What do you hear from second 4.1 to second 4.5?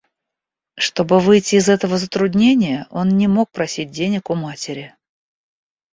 у